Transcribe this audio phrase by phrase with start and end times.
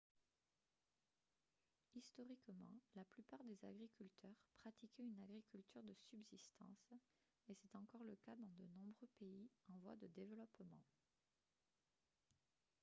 [1.95, 6.89] historiquement la plupart des agriculteurs pratiquaient une agriculture de subsistance
[7.47, 10.81] et c'est encore le cas dans de nombreux pays en voie de développement